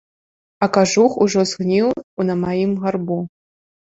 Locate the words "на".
2.29-2.37